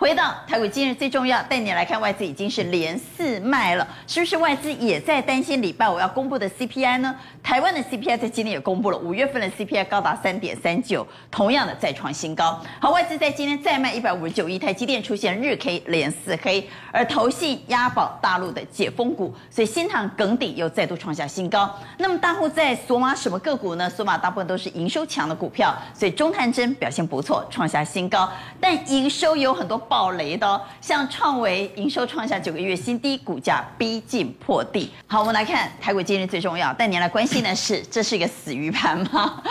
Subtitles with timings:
[0.00, 7.14] 回到台股今日最重要，带你来看外资已经是连四卖了，是不是外资也在担心礼拜五要公布的 CPI 呢？
[7.42, 12.58] 台湾的 CPI 在今天也公布了，五月份的 CPI 高达三点三九，同样的再创新高。
[12.80, 21.78] 好，外资在今天再卖一百五十九亿，台积电出现日 K 连四黑，而投信押宝大陆的解封股，所以新塘耿顶又再度创下新高。
[21.98, 23.90] 那么大户在索马什么个股呢？
[23.90, 28.26] 索马大部分都是营收强的股票，所以中探针表现不错，创下新高，
[28.58, 29.78] 但营收有很多。
[29.90, 34.88] 暴雷的、哦，像创维营收创下九个月新低，股价逼近破地。
[35.08, 39.42] 好，我们来看台股今日最重要，但您来关心的是，这是一个死鱼盘吗？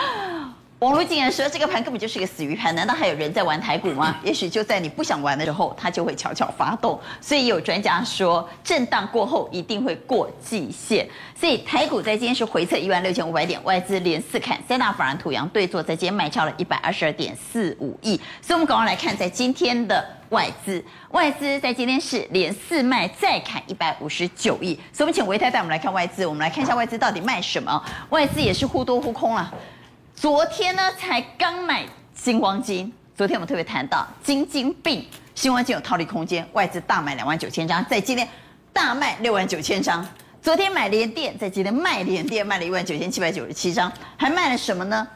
[0.80, 4.16] 网络竟然说这个盘根本就是一个死鱼盘，难道还有人在玩台股吗？
[4.24, 6.98] 也许就在你不想玩的时候，它就会悄悄发动。
[7.20, 11.06] 所以有专家说，震荡过后一定会过季线。
[11.38, 18.18] 所以台股在今天是回测一万六千五百点，外资连四砍，三大法人土洋对坐，在今天卖超了一百二十二点四五亿。
[18.40, 24.74] 所以我们赶快来看，在今天的外资，外资在今天是连四卖再砍一百五十九亿。
[24.94, 27.84] 所以我们请维泰带我们来看外资，我们来看一下外资到底卖什么。
[28.08, 29.52] 外资也是忽多忽空了。
[30.20, 31.82] 昨天呢，才刚买
[32.14, 32.92] 新光金。
[33.16, 35.02] 昨天我们特别谈到金金并，
[35.34, 38.28] 新光金有套利空间，外资大买两万九千张，在今天
[38.70, 40.06] 大卖六万九千张。
[40.42, 45.08] 昨天买联电，在今天卖联电，卖了一万九千七百九十七张，还卖了什么呢？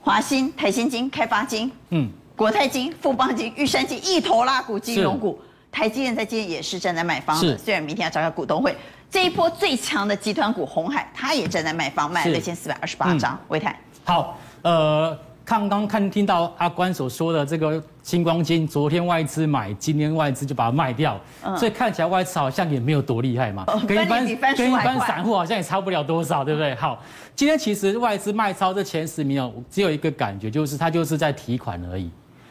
[0.00, 5.42] 华新、台新金、开发金、嗯，国泰金、富邦金、玉山金一头拉股金融股。
[5.72, 8.76] 台积电在今天也是站在卖方的，虽然明天要召开股东会。
[9.10, 13.36] 这一波最强的集团股红海，它也站在卖方，卖了六千四百二十八张。
[13.48, 13.76] 唯泰。
[14.06, 26.72] 好，呃，刚刚看听到阿关所说的这个星光金，昨天外资买，今天外资就把它卖掉，嗯、所以看起来外资好像也没有多厉害嘛，哦、跟一般跟一般散户好像也差不了多少，对不对？
[26.76, 27.02] 好，
[27.34, 32.08] 今天其实外资卖超这前十名哦，只有一个感觉，就是它就是在提款而已。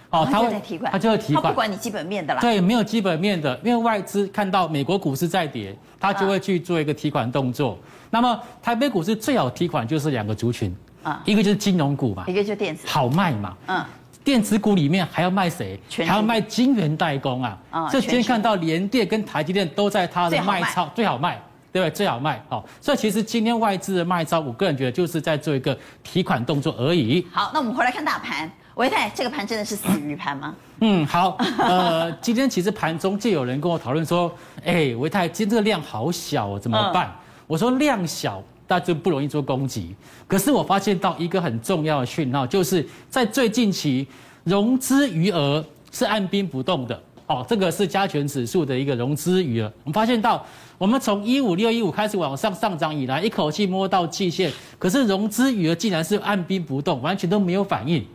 [0.09, 2.41] 哦，他会在提款，它就会提款，他不管你基本面的啦。
[2.41, 7.77] 对，没有基本面的，因为外资看到美国股市在跌，他就会去做一个提款动作。
[7.81, 10.75] 嗯、那么台北股市最好提款就是两个族群。
[11.05, 13.55] 啊，一个就是金融股嘛，一个就是电子，好卖嘛。
[13.67, 13.85] 嗯，
[14.23, 15.79] 电子股里面还要卖谁？
[15.99, 17.57] 还要卖晶圆代工啊。
[17.69, 21.39] 啊，所以今天看到联电跟台积电都在它的卖超最好卖，
[21.71, 21.91] 对不对？
[21.91, 22.43] 最好卖。
[22.49, 27.23] 好，所以其实今天外资的卖超，我个人觉得就是在做一个提款动作而已。
[27.31, 30.55] 好，那我们回来看大盘，维泰，这个盘真的是死鱼盘吗？
[30.79, 31.37] 嗯，好。
[31.59, 37.05] 呃， 今天其实盘中就有人跟我讨论说，哎，维泰，今天这个量好小哦，怎么办？
[37.05, 37.13] 嗯、
[37.45, 38.41] 我说量小。
[38.67, 39.95] 大家就不容易做攻击，
[40.27, 44.07] 可是我发现到一个很重要的讯号，就是在最近期
[44.43, 46.99] 融资余额是按兵不动的。
[47.27, 49.65] 哦，这个是加权指数的一个融资余额。
[49.83, 50.45] 我们发现到，
[50.77, 58.05] 我们从一五六一五开始往上上涨以来，一口气摸到季线，可是融资余额竟然是按兵不动，完全都没有反应。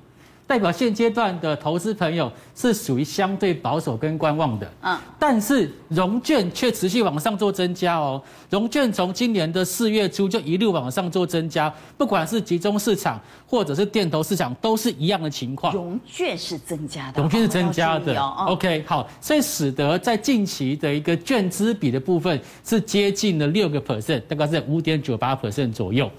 [0.50, 8.20] 代表现阶段的投资朋友是属于相对保守跟观望的，嗯，但是融券却持续往上做增加哦。
[8.50, 15.72] 融券从今年的四月初就一路往上做增加，不管是集中市场或者是电投市场，都是一样的情况。
[15.72, 18.20] 融券是增加的，融券是增加的。
[18.20, 26.10] OK，好，所以使得在近期的一个券资比的部分是接近了六个 percent，大概是五点九八 percent 左右。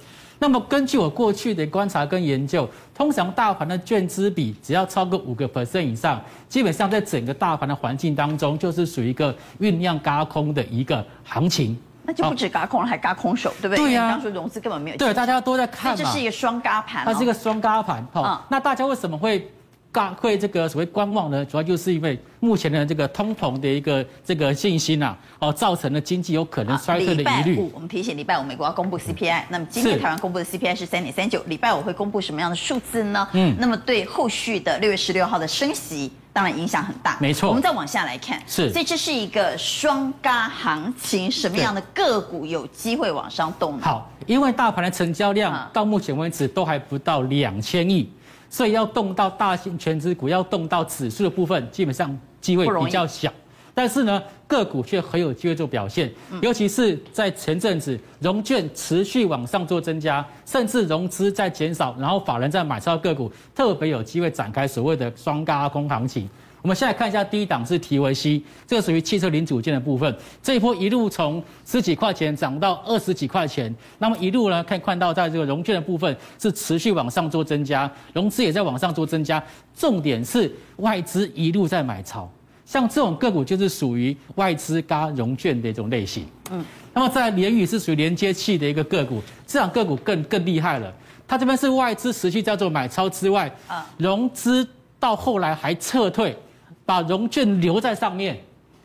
[0.41, 6.19] 那么根据我过去的观察跟研究，通常大盘的券资比只要超过五个 percent 以上，
[6.49, 11.77] 基本上在整个大盘的环境当中，就是属于一个酝酿轧空的一个行情。
[12.03, 13.85] 那就不止轧空了，还轧空手，对不对？
[13.85, 14.11] 对呀、啊。
[14.13, 14.97] 当初融资根本没有。
[14.97, 15.95] 对，大家都在看嘛。
[15.95, 17.05] 这是一个双轧盘、哦。
[17.05, 18.03] 它是一个双轧盘。
[18.11, 19.47] 好、嗯，那大家为什么会？
[19.91, 27.69] 刚会这个所谓观望呢，主要就是因为目前的这个通膨的一个这个信心呐，哦，造成了经济有可能衰退的疑虑。
[27.73, 33.27] 我们提醒礼拜五美国要公布 CPI，那么今天台湾公布的 CPI 是三点三九，礼拜五会公布什么样的数字呢？
[33.33, 37.17] 嗯，那么对后续的六月十六号的升息，当然影响很大。
[37.19, 37.49] 没错。
[37.49, 43.83] 我们再往下来看，是，所以这是一个双轧行情，什么样的个股有机会往上动呢？
[43.83, 48.09] 好，因为大盘的成交量到目前为止都还不到两千亿。
[48.51, 53.33] 所以要动到大型全值股，要动到指数的部分，基本上机会比较小。
[53.73, 56.11] 但是呢，个股却很有机会做表现，
[56.41, 66.29] 尤其是在前阵子融券持续往上做增加，甚至融资在减少，然后法人在买超个股，特别有机会展开所谓的双高空行情。
[66.61, 70.15] 我们现在看一下第一档是提维西，这个属于汽车零组件的部分。
[70.43, 79.43] 这一波一路从十几块钱涨到二十几块钱，那么一路呢，可以看到在这个融券的部分是持续往上做增加，融资也在往上做增加。
[79.75, 82.29] 重点是外资一路在买超，
[82.63, 86.27] 像这种个股就是属于外资加融券的一种类型。
[86.51, 86.63] 嗯，
[86.93, 90.93] 那么在联宇是属于连接器的一个个股，这档个股更更厉害了。
[91.27, 94.67] 它这边是外资持续在做买超之外，啊，融资
[94.99, 96.37] 到后来还撤退。
[96.85, 98.39] 把融券留在上面。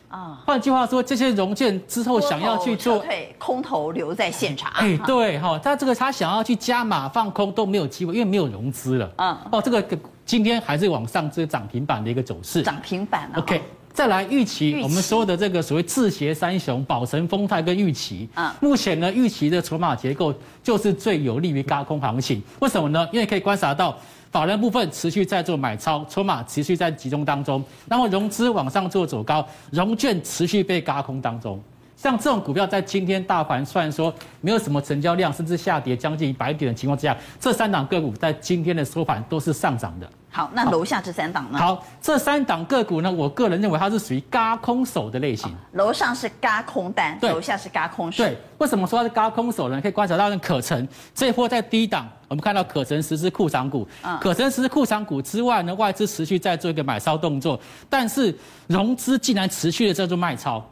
[0.09, 4.71] 啊，换句话说，这些融券之后想要去做，对，空头留在现场。
[4.75, 9.11] 哎，对哈，他这个他想要去加码放空都没有机会，因为没有融资了。
[9.17, 9.85] 嗯，哦，这个
[10.25, 12.63] 今天还是往上这个涨停板的一个走势。
[12.63, 13.39] 涨停板啊。
[13.39, 13.61] OK，
[13.91, 18.29] 再来预期，我们说的这个所谓智协三雄，宝成、丰泰跟预期。
[18.35, 20.33] 嗯，目前呢，预期的筹码结构
[20.63, 22.41] 就是最有利于轧空行情。
[22.59, 23.05] 为什么呢？
[23.11, 23.93] 因为可以观察到。
[24.37, 27.63] 法人部分持续在做买超，筹码持续在集中当中。
[27.87, 31.59] 那么融资往上做走高，融券持续被嘎空当中。
[31.95, 40.07] 像这种股票，在今天大盘虽然说没有什么成交量，甚至下跌将近一百点的情况之下，这三档个股在今天的收盘都是上涨的。
[40.37, 41.57] 好，那楼下这三档呢？
[41.57, 45.51] 好，这三档个股呢，我个人认为它是属于嘎空手的类型。
[45.71, 48.23] 楼上是嘎空单，对，楼下是嘎空手。
[48.23, 49.81] 对，为什么说它是嘎空手呢？
[49.81, 58.31] 可以观察到那可成这一波在低档，我们看到可成实施库藏股，嗯，可成实施库藏股之外呢，外资持续在做一个买超动作，但是
[58.67, 60.63] 融资竟然持续的在做卖超。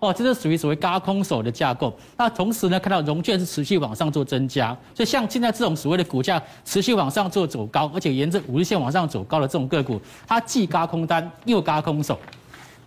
[0.00, 1.94] 哦，这是属于所谓轧空手的架构。
[2.16, 12.18] 那同时呢，看到融券是持续往上做增加，所以像现在这种所谓的股价持续往上做走高，而且沿着五日线往上走高的这种个股，它既轧空单又轧空手。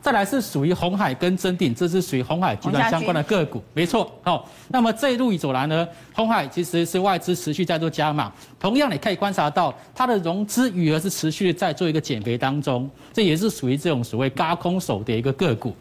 [0.01, 4.11] 再来是属于红海跟臻鼎，这是属于红海集团相关的个股，没错。
[4.21, 8.29] 好，那么这一路走来呢，红海其实是外资持续在做加码，
[8.59, 15.73] 同样你可以观察到它的融资余额是持续在做一个减肥当中，这也是属于这种所谓轧空手的一个个股。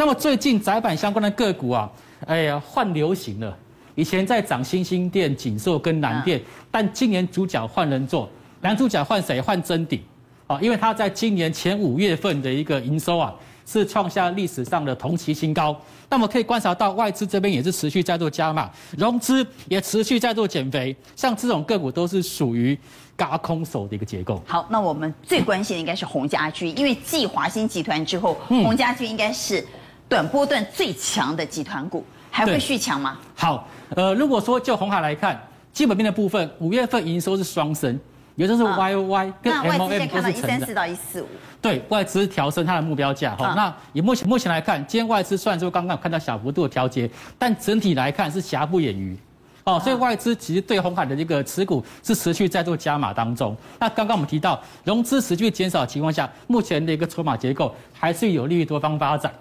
[0.00, 1.92] 那么最近窄板相关的个股啊，
[2.24, 3.54] 哎呀换流行了。
[3.94, 8.26] 以前在涨新兴店、锦硕跟南电，但今年主角换人做，
[8.62, 9.38] 男主角换谁？
[9.42, 10.00] 换真鼎
[10.46, 13.34] 啊，因为他在今年前五月份的一个营收啊，
[13.66, 15.78] 是创下历史上的同期新高。
[16.08, 22.78] 那么可以观察到外资这边也是持续在做加码，融资也持续在做减肥，像这种个股都是属于
[23.14, 24.42] 嘎空手的一个结构。
[24.46, 29.62] 好，那我们最关心的应该是洪家军，因为继华新集团之后，鸿家军应该是。
[30.10, 33.16] 短波段最强的集团股还会续强吗？
[33.36, 35.40] 好，呃，如果说就红海来看，
[35.72, 37.96] 基本面的部分，五月份营收是双升，
[38.34, 40.08] 也就是 Y O Y 跟 M O M 都是成的。
[40.10, 41.28] 那外资看到一三四到一四五。
[41.62, 43.36] 对外资调升它的目标价。
[43.36, 47.08] 哈，那以目前目前来看，今天外资虽然说刚刚有看到小幅度的调节，
[47.38, 49.16] 但整体来看是瑕不掩瑜。
[49.62, 53.56] 哦，所以外资其实对红海的这个持股是持续在做加码当中。
[53.78, 59.32] 那刚刚我们提到融资持续减少的情况下，目前的一个筹码结构还是有利于多方发展。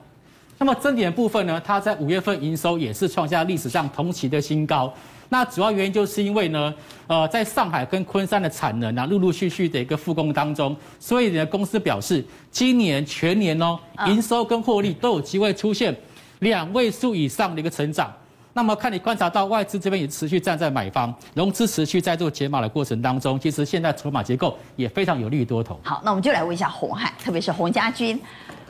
[0.60, 4.94] 那么增点的部分呢，它在五月份营收也是创下历史上同期的新高。
[5.30, 6.74] 那主要原因就是因为呢，
[7.08, 15.96] 呃，在上海跟昆山的产能啊，陆陆续续的一个复工当中，所以呢，公司表示今年全年哦，营收跟获利都有机会出现
[16.40, 18.12] 两位数以上的一个成长。
[18.52, 25.80] 那么看你观察到外资这边也持续站在买方，融资持续在做解码的过程当中，其实现在筹码结构也非常有利于多头。
[25.84, 28.20] 好，那我们就来问一下红海，特别是洪家军。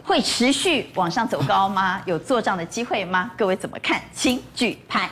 [0.10, 2.02] 会持续往上走高吗？
[2.08, 3.30] 有做账的机会吗？
[3.38, 4.02] 各位怎么看？
[4.12, 5.08] 请举牌。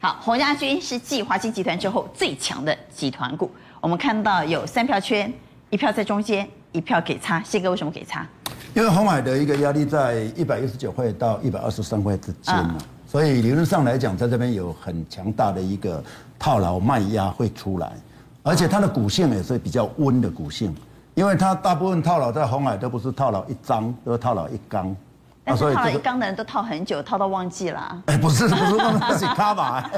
[0.00, 3.48] 好，洪家军是继华兴集团之后最强的集团股。
[3.80, 5.32] 我们看到有三票圈，
[5.70, 7.40] 一票在中间，一票给差。
[7.44, 8.26] 谢哥为什么给差？
[8.74, 16.02] 因为红海的一个压力在一百一十九块到一百二十三块之间嘛，所以理论上来讲，在这边有很强大的一个
[16.36, 17.92] 套牢卖压会出来，
[18.42, 20.74] 而且它的股性也是比较温的股性。
[21.16, 24.94] 因为他大部分套牢在红海都不是套牢一张，都是套牢一缸。
[25.42, 28.02] 但是套了一缸的人都套很久，套到忘记了。
[28.04, 29.80] 哎，不是不是，那是卡码。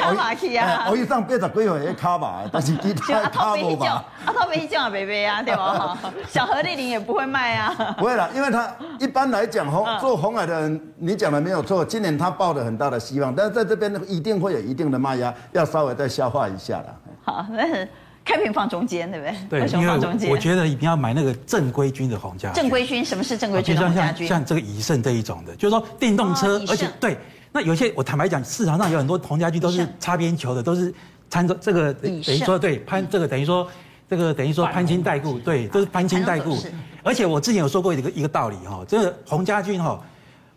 [0.00, 0.88] 卡吧去啊！
[0.90, 4.04] 我一上八十几岁也卡吧，但是其他卡无吧。
[4.26, 5.96] 啊，套没一件啊，贝贝啊，对吧？
[6.26, 7.94] 小何丽玲也不会卖啊。
[7.96, 8.68] 不会了，因为他
[8.98, 11.84] 一般来讲，红做红海的人，你讲的没有错。
[11.84, 16.86] 今年他抱了很大的希望，但是在这边一定会有一定的卖压，要稍微再消化一下了。
[17.24, 17.86] 好，那是。
[18.24, 19.36] 开瓶放中间，对不对？
[19.50, 20.30] 对，为什么放中间？
[20.30, 22.62] 我觉得一定要买那个正规军的红家军。
[22.62, 24.26] 正规军，什么是正规军的鸿家军？
[24.26, 27.18] 像像这个以盛这一种的，就是说电动车，哦、而且对，
[27.50, 30.94] 那有些我坦白讲，市场上有很多鸿家军都是擦边球的，都是
[31.28, 33.68] 参照这个等于说对攀这个等于说
[34.08, 36.58] 这个等于说攀亲带故，对，都是攀亲带故。
[37.02, 40.00] 而且我之前有说过一个一个道理哈，这个鸿家军哈。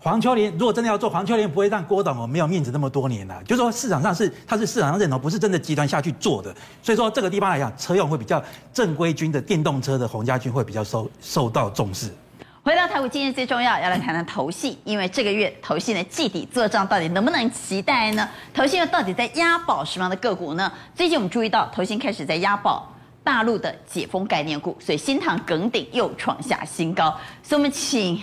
[0.06, 3.42] 黄秋莲如果真的要做，黄秋莲不会让郭董没有面子那么多年了。
[3.44, 6.56] 就是说市场上是他是市场上认同，不是真的集团下去做的。
[6.84, 8.40] 所以说这个地方来讲，车用会比较
[8.72, 12.12] 正规军的电动车的鸿家军会比较受受到重视。
[12.62, 18.30] 回到台股，今日最重要要来谈谈投信，因为这个月投信的季底做账到底能不能期待呢？
[18.54, 20.72] 投信又到底在押宝什么样的个股呢？
[20.94, 22.88] 最近我们注意到投信开始在押宝
[23.24, 27.10] 大陆的解封概念股，所以新塘耿鼎又创下新高。
[27.42, 28.22] 所以我们请。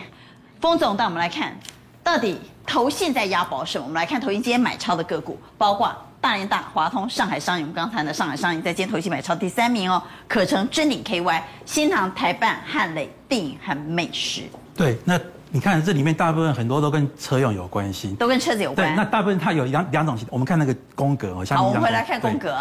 [0.61, 1.59] 封总带我们来看，
[2.02, 3.85] 到底投信在押宝什么？
[3.85, 14.42] 我们来看投信今天买超的个股，包括大连大、华通、上海商银，我们刚谈的上海商银在今天投信买超第三名哦，可成、臻鼎 KY、新航、台办、汉磊、电影和美食。
[14.76, 15.18] 对，那
[15.50, 18.88] 你看这里面大部分很多都跟车用有关系，都跟车子有关。
[18.88, 21.62] 对，那大部分它有两两种，我们看那个宫格哦，下面。
[21.62, 22.56] 好，我们回来看宫格，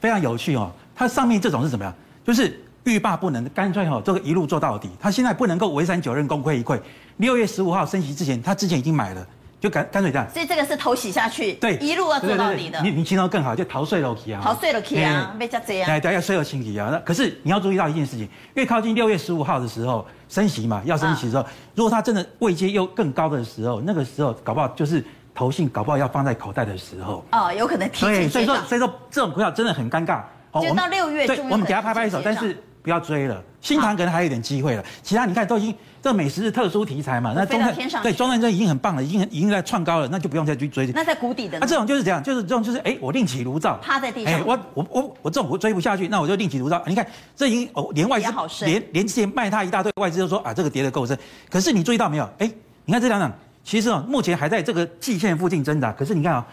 [0.00, 0.70] 非常有趣哦。
[0.94, 1.92] 它上面这种是什么呀？
[2.24, 4.90] 就是欲罢不能，干脆哦，这个一路做到底。
[5.00, 6.78] 他现在不能够围三九任，功亏一篑。
[7.18, 9.26] 六月十五号升息之前，他之前已经买了。
[9.60, 12.78] 就干干脆这样，所以这个是头洗下去，对，一路要做到底的。
[12.82, 15.88] 你你形容更好，就逃税了去啊，逃税了去啊，被加这样。
[15.88, 16.90] 哎，对，要税了清理啊。
[16.92, 25.02] 那可是你要注意到一件事情，越靠近六月十五号的时候升息嘛，要升息的时候，如果他真的位阶又更高的时候，那个时候搞不好就是
[25.34, 27.24] 投信搞不好要放在口袋的时候。
[27.32, 28.08] 哦，有可能提前。
[28.10, 30.20] 对，所以说所以说这种股票真的很尴尬。
[30.60, 32.62] 就到六月，对，我们给他拍拍手，但是。
[32.84, 34.84] 不要追了，新塘可能还有点机会了。
[35.02, 37.72] 其他你看都已经，这美食是特殊题材嘛，那中泰
[38.02, 40.86] 对中泰这已经很棒了，已经已经在创高了，那就不用再去追。
[40.88, 44.34] 那在谷底的，那这种就是这样，就是这种就是哎，我另起炉灶，趴在地上。
[44.34, 46.82] 哎，我我我我这种我追不下去，那我就另起炉灶。
[46.86, 51.18] 你看这已经哦，连外资连连之前卖他一大堆，外资都说啊这个跌得够深。
[51.48, 52.28] 可是你注意到没有？
[52.36, 52.50] 哎，
[52.84, 53.32] 你看这两档，
[53.64, 55.90] 其实哦目前还在这个季线附近挣扎。
[55.90, 56.46] 可是你看啊，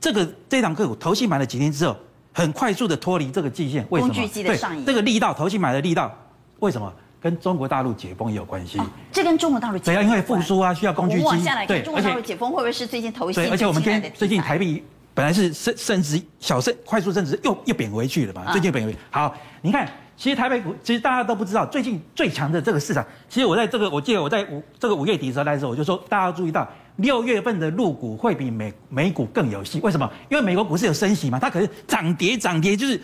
[0.00, 1.96] 这个这档个股投信买了几天之后，
[2.32, 4.14] 很快速的脱离这个季线，为什么？
[4.14, 6.12] 对，这个力道投信买的力道。
[6.60, 8.78] 为什么跟中国大陆解封也有关系？
[8.78, 11.24] 哦、这跟中国大陆解封对啊，因为复苏啊，需要工具机。
[11.66, 13.42] 对，中国大陆解封会不会是最近投信？
[13.42, 18.50] 对，而且我们今天最近台币本来是升升值小升快速升值，又又贬回去了嘛。
[18.52, 18.96] 最近贬回。
[19.10, 19.86] 好，你看，
[20.16, 29.80] 其实台北股其实大家都不知道，最近最强的这个市场，其实我在这个我记得我在五这个五月底的时候来的时候，我就说大家要注意到六月份的入股会比美美股更有戏。
[29.80, 30.10] 为什么？
[30.28, 33.00] 因为美国股市有升息嘛，它可是涨跌涨跌就是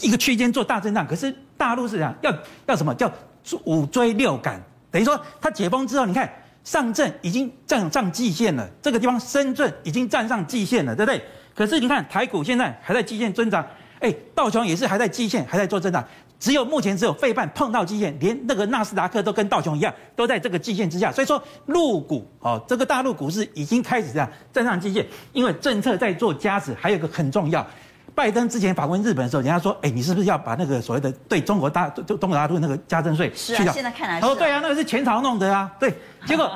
[0.00, 2.34] 一个区间做大震荡，可是大陆市场要
[2.66, 3.12] 要什么叫？
[3.64, 6.32] 五追六赶，等于说它解封之后，你看
[6.62, 11.20] 上证已经站上季线了，这个地方深圳已经站上季线了，对不对？
[11.52, 13.66] 可是你看台股现在还在季线增长，
[13.98, 16.06] 哎，道琼也是还在季线，还在做增长，
[16.42, 27.64] 只有目前只有费半碰到季线，连那个纳斯达克都跟道琼一样，都在这个季线之下，所以说陆股哦，这个大陆股市已经开始这样站上季线，因为政策在做加持，还有一个很重要。
[28.12, 35.94] 拜登之前访问日本的时候，人家说：“哎，你是不是要把那个所谓的对中国大、中中国大陆那个加征税去掉？”现在看来，他说：“对啊，那个是前朝弄的啊。”对，
[36.26, 36.50] 结果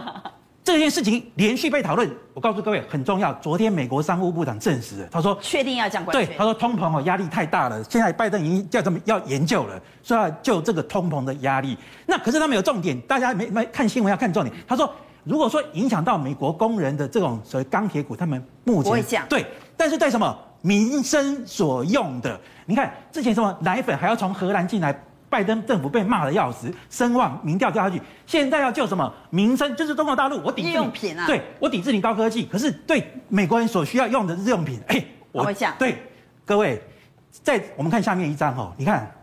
[0.66, 2.10] 这件事情连续被讨论。
[2.34, 11.78] 我告诉各位很重要，昨天美国商务部长证实了，他说：“确定要降关税。”对，他说通膨哦压力太大了，现在拜登已经叫他们要研究了，说要就这个通膨的压力。
[12.04, 14.52] 那可是他们有重点，大家没没看新闻要看重点。
[14.66, 14.92] 他说
[15.22, 19.24] ：“如果说影响到美国工人的这种所谓钢铁股，他们目前不会降。
[19.28, 19.46] 对，
[19.76, 24.92] 但是对什么？”民生所用的，你看之前什么奶粉还要从荷兰进来，
[25.36, 28.00] 拜登政府被骂的要死，声望民调掉下去。
[28.26, 29.76] 现在要救什么民生？
[29.76, 35.74] 就是中国大陆，我抵制你，用品啊，对我抵制你高科技，可是对美国人所需要用的日用品，哎，我会讲。
[35.78, 35.98] 对，
[36.46, 36.82] 各位，
[37.30, 39.14] 在我们看下面一张哦，你看，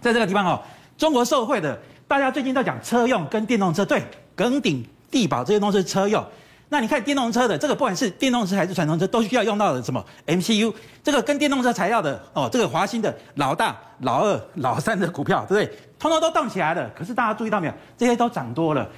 [0.00, 0.62] 在这个地方哦，
[0.96, 4.02] 中国受惠的，大家最近在讲车用跟电动车，对，
[4.34, 6.24] 耿鼎、地保这些东西是车用。
[6.74, 10.74] 那你看电动车的这个，不管是电动车还是传统车，都需要用到的什么 MCU？
[11.04, 15.78] 这个跟电动车材料的哦，这个华新的老大、老二、老三的股票，对不对？
[16.00, 16.90] 通通都动起来了。
[16.92, 17.72] 可是大家注意到没有？
[17.96, 18.90] 这些都涨多了。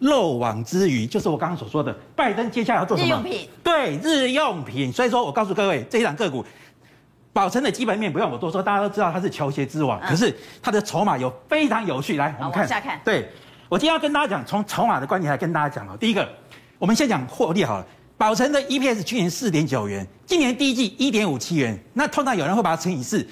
[0.00, 3.06] 漏网之鱼就是我刚刚所说的，拜登接下来要做什么？
[3.06, 3.48] 日用品。
[3.62, 4.92] 对，日用品。
[4.92, 6.44] 所以说我告诉各位，这一档个股，
[7.32, 10.00] 宝成的基本面不用我多说，大家都知道它是球鞋之王。
[10.00, 12.16] 可是它的筹码有非常有趣。
[12.16, 12.62] 来，我们看。
[12.62, 13.00] 往下看。
[13.04, 13.30] 对，
[13.68, 15.96] 我今天要跟大家讲，从筹码的观点来跟大家讲哦。
[15.96, 16.28] 第一个。
[16.80, 21.78] 我们先讲获利好了，宝成的 EPS 去年四点九元，今年第一季一点五七元。
[21.92, 23.24] 那通常有人会把它乘以四，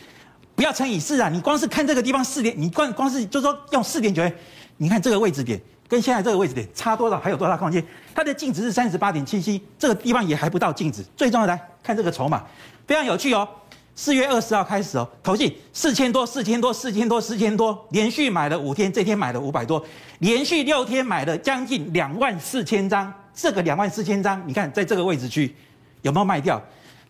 [0.55, 1.31] 不要乘以四啊！
[1.31, 4.31] 你光是看这个地方四点，你光光是就是说用四点九元，
[4.77, 7.83] 你看这个位置点跟现在这个位置点差多少，还有多大空间？
[8.15, 11.03] 它的净值是三十八点七七，这个地方也还不到净值。
[11.17, 12.45] 最重要的来看这个筹码，
[12.87, 13.49] 非常有趣哦。
[13.95, 19.83] 四月二十号开始哦，投信四千多、四千多、四千多、四千多，连续买了五天，这天买了五百多，
[20.19, 23.11] 连续六天买了将近两万四千张。
[23.39, 25.55] 这个两万四千张，你看在这个位置区
[26.03, 26.61] 有没有卖掉？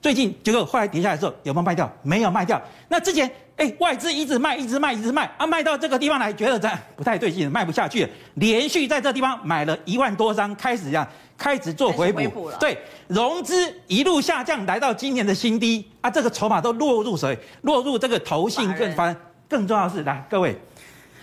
[0.03, 1.91] 最近结果后来跌下来的时候有没有卖掉？
[2.03, 2.61] 没有卖掉。
[2.89, 11.09] 那之前哎，外资一直卖，一直卖，一直卖啊，卖到这个地方来，觉得这不太对劲，卖不下去了，连续在这地方买了一万多张，开始这样
[11.39, 12.19] 开始做回补。
[12.19, 12.59] 回补了。
[12.59, 17.37] 对，融资一路下降，来到今年的新低啊，这个筹码都落入谁？
[17.63, 19.17] 落入这个投信更翻。
[19.49, 20.55] 更重要的是，来各位。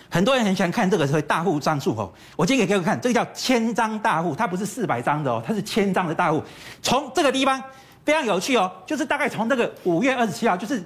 [0.08, 6.42] 很多人很喜欢看这个所谓大户张数哦，我今天给各位看，这个叫千张大户，它不是四百张的哦，它是千张的大户。
[6.82, 7.62] 从这个地方
[8.04, 10.82] 非常有趣哦，就是大概从这个五月二十七号，就是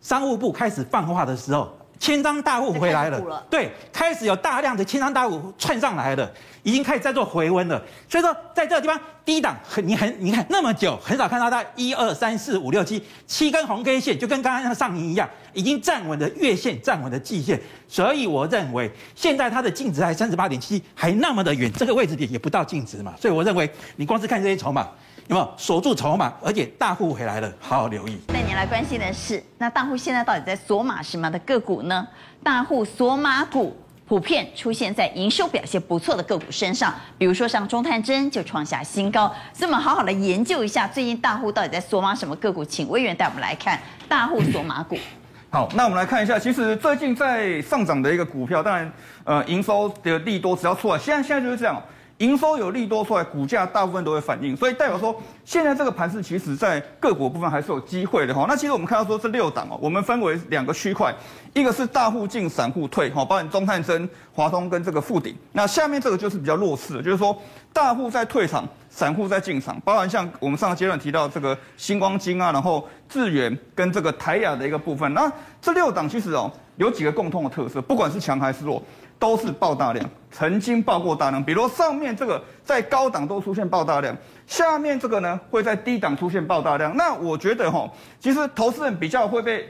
[0.00, 6.30] 商务部开始放话的时候，千张大户回来了，了对，开始有大量的千张大户窜上来了，
[6.62, 7.80] 已经开始在做回温了。
[8.08, 17.60] 所以说，在这个地方低档很你很你看那么久，很少看到它一二三四五六七七根红 K 线，就跟刚刚那个上影一样，已经站稳了月线，站稳了季线。
[17.88, 23.14] 所以我认为，现在它的净值还三十八点七，还那么的远，这个位置点也不到净值嘛。
[23.20, 24.88] 所以我认为，你光是看这些筹码。
[25.26, 26.30] 有没有锁住筹码？
[26.42, 28.20] 而且大户回来了，好好留意。
[28.54, 32.06] 来关心的是，那大户现在到底在锁码什么的个股呢？
[32.42, 39.26] 大户锁码股普遍出现在营收表现不错的个股身上，比如说像中探针就创下新高。
[39.52, 42.64] 所以我们好好的研究一下，最近大户到底在锁码什么个股？
[42.64, 44.96] 请委员带我们来看大户锁码股。
[45.50, 48.92] 好，那我们来看一下，其实最近在上涨的一个股票，当然
[49.24, 51.82] 呃营收的利多只要出来，现在现在就是这样。
[52.24, 55.14] 营收有利多出来，股价大部分都会反应，所以代表说
[55.44, 58.46] 现在这个盘势其实在个股部分还是有机会的哈。
[58.48, 61.14] 那其实我们看到说这六档哦，我们分为两个区块，
[61.52, 65.36] 一个是大户进，散户退哈，包含中探针、华通跟这个富鼎。
[65.52, 67.36] 那下面这个就是比较弱势的，就是说
[67.74, 75.12] 大户在退场，散户在进场，包含像我们上个阶段提到这个星光金啊，然后智原跟这个台亚的一个部分。
[75.12, 78.82] 那这六档其实哦有几个共通的特色，不管是强还是弱。
[79.24, 84.14] 都是爆大量，曾经爆过大量，比如上面这个在高档都出现爆大量，
[84.46, 86.94] 下面这个呢会在低档出现爆大量。
[86.94, 87.90] 那我觉得哈，
[88.20, 89.66] 其实投资人比较会被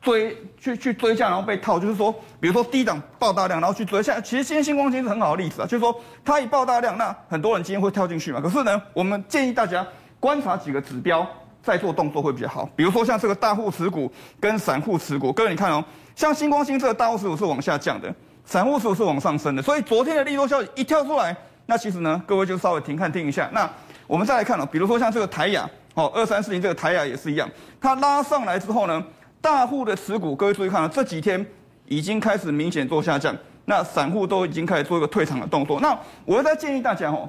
[0.00, 4.18] 追去去追价，然后被套，就是说，比如说低档爆大量，然后去追下。
[4.22, 5.94] 其实今天新光金是很好的例子啊，就是说
[6.24, 8.40] 它一爆大量，那很多人今天会跳进去嘛。
[8.40, 9.86] 可是呢，我们建议大家
[10.18, 11.26] 观察几个指标
[11.62, 12.66] 再做动作会比较好。
[12.74, 15.84] 比如说像这个大户持股跟散户持股，各位你看哦，
[16.16, 18.10] 像新光金这个大户持股是往下降的。
[18.44, 21.34] 散户数是往上升的，所以昨天的利多消息一跳出来，
[21.66, 23.48] 那其实呢，各位就稍微停看听一下。
[23.52, 23.68] 那
[24.06, 27.48] 我们再来看哦，比如说像这个台亚哦，二三四零这个台亚也是一样，
[27.80, 29.02] 它拉上来之后呢，
[29.40, 31.44] 大户的持股，各位注意看啊，这几天
[31.86, 33.34] 已经开始明显做下降，
[33.64, 35.80] 那散户都已经开始做一个退场的动作。
[35.80, 37.26] 那我再建议大家哦，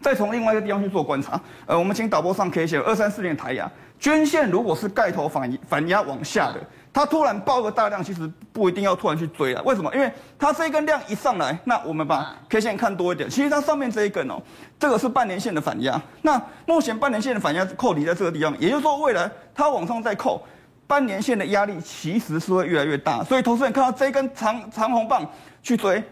[0.00, 1.40] 再从另外一个地方去做观察。
[1.64, 6.60] 呃，我们请导播上 K 线，二三四零台亚均线如果是盖头反反压往下的。
[6.92, 9.62] 它突然爆个大量，其实不一定要突然去追啊。
[9.64, 9.94] 为什么？
[9.94, 13.30] 因为它这一根量一上来，那我们把 K 线看多一点。
[13.30, 14.42] 其实它上面这一根哦，
[14.76, 16.02] 这个是半年线的反压。
[16.22, 20.42] 那目前半年线的反压扣离在这个地方，也就是说未来它往上再扣，
[20.88, 23.22] 半年线的压力其实是会越来越大。
[23.22, 25.24] 所以投资人看到这一根长长红棒
[25.62, 26.02] 去追，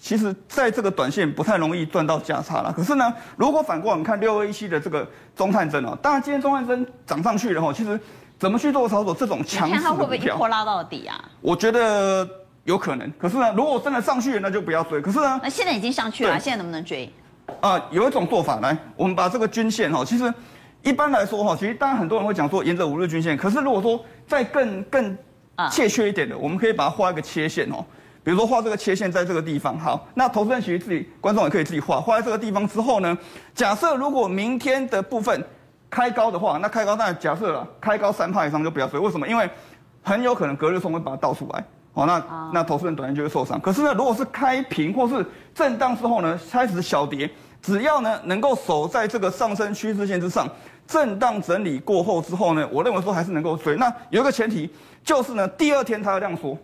[0.00, 2.72] 其实在这个短线不太容易赚到价差了。
[2.72, 7.98] 可是呢，如果反过来我们看六二一七的这个中探针哦，当然今天中探针涨上去了哈，其实。
[8.40, 9.14] 怎么去做操作？
[9.14, 11.22] 这种强势你看它会不会一波拉到底啊？
[11.42, 12.26] 我觉得
[12.64, 13.12] 有可能。
[13.18, 14.98] 可是呢，如果真的上去了，那就不要追。
[15.02, 17.04] 可是呢，那现在已经上去了，现在能不能追？
[17.60, 20.32] 啊、呃，有一种做法，来，我们把这个均线哈，其实
[20.82, 23.36] 一般来说哈，其实当然很多人会讲说沿着五日均线。
[23.36, 25.14] 可是如果说再更更
[25.70, 27.84] 切缺一点的，我们可以把它画一个切线哦。
[28.24, 29.78] 比如说画这个切线在这个地方。
[29.78, 33.18] 好，那投资人其实自己观众也可以自己画，画在这个地方之后呢，
[33.54, 35.44] 假设如果明天的部分。
[35.90, 38.98] 开高的话，那开高当然假设了，开高三趴以上就不要追。
[39.00, 39.26] 为什么？
[39.26, 39.50] 因为
[40.02, 43.60] 很有可能隔日冲会把它倒出来，好，那那投资人短线就会受伤。
[43.60, 47.28] 可是呢，如果是开平或是震荡之后呢，开始小跌，
[47.60, 50.48] 只要呢能够守在这个上升趋势线之上，
[50.86, 53.74] 震荡整理过后之后呢，我认为说还是能够追。
[53.76, 54.70] 那有一个前提
[55.02, 56.56] 就是呢，第二天它要量缩。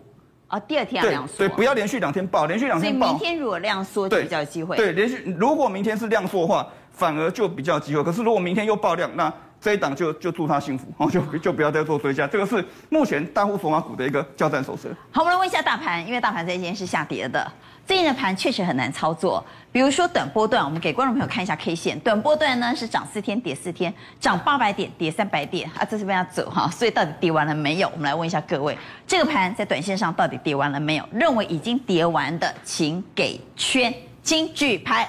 [0.46, 1.38] 啊，第二天要量缩。
[1.38, 3.08] 对，不要连续两天爆，连续两天爆。
[3.08, 4.76] 所以明天如果量缩就比较有机会。
[4.76, 6.64] 对，连续如果明天是量缩的话。
[6.96, 9.30] 反而就比较机会，可是如果明天又爆量，那
[9.60, 12.26] 这一档就就祝他幸福哦， 就就不要再做追加。
[12.26, 14.88] 这个是目前大户索马股的一个交战手册。
[15.10, 17.52] 好，我们来问一下大盘，因为大盘这一天是下跌的，
[17.86, 19.44] 最近的盘确实很难操作。
[19.72, 27.88] 比如说短波段，我们给观众朋友看一下 K 线，短波段呢是涨四天跌四天，涨八百点跌三百点啊，这是被它走哈，所以到底跌完了没有？
[27.88, 31.06] 我们来问一下各位，这个盘在短线上到底跌完了没有？
[31.12, 35.06] 认为已经跌完的，请给圈，请举牌。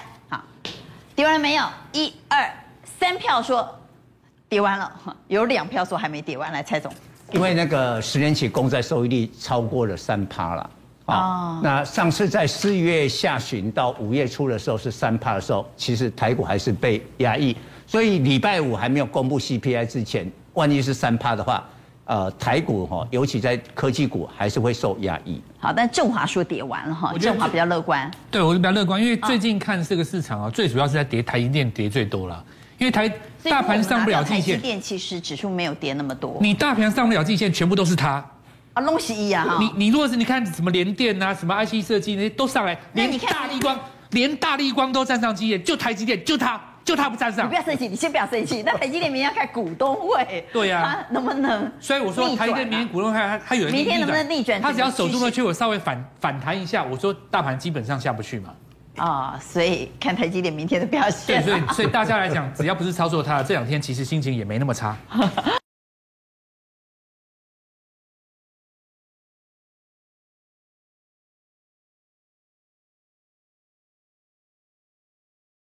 [1.18, 1.64] 跌完了没有？
[1.90, 2.48] 一二
[3.00, 3.68] 三票说
[4.48, 4.92] 跌完了，
[5.26, 6.52] 有两票说还没跌完。
[6.52, 6.92] 来，蔡总，
[7.32, 10.70] 因为那个十年期公债收益率超过了三趴了
[11.06, 11.60] 啊。
[11.60, 21.64] 那上次在四月下旬到五月初的时候是三趴的时候，其实台股还是被压抑，所以礼拜五还没有公布 CPI 之前，万一是三趴的话。
[22.08, 25.38] 呃，台股哈，尤其在科技股还是会受压抑。
[25.60, 28.10] 好，但振华说跌完了哈，振华比较乐观。
[28.30, 32.42] 对，我是比较乐观，因为最近看这个市场啊，最主要是在跌台积电跌最多了，
[32.78, 33.06] 因为台
[33.42, 34.54] 大盘上不了季线。
[34.54, 36.38] 台积电其实指数没有跌那么多。
[36.40, 38.24] 你大盘上不了季线，全部都是它。
[38.72, 39.58] 啊，东西一样哈。
[39.60, 43.78] 你你如果是你看什么联电啊，什么 IC 设计那些都上来，连大立光，
[44.12, 46.58] 连大立光都站上季线，就台积电就它。
[46.88, 47.44] 就他不站上。
[47.44, 48.62] 你不要生气，你先不要生气。
[48.66, 51.70] 那台积电明天要开股东会，对呀、啊，能不能？
[51.78, 54.58] 所以我说台积电明天股东会，他他有明天能不能逆转？
[54.58, 58.54] 他只要守住那区，我稍微反反弹一下，我说大盘基本上下不去嘛。
[58.96, 61.44] 啊、哦，所以看台积电明天的表现。
[61.44, 64.96] 对，所以所以大家来讲，只要不是操作它，这两天其实心情也没那么差。